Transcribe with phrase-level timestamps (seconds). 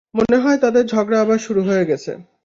[0.13, 2.11] মনে হয় তাদের ঝগড়া আবার শুরু হয়ে গেছে।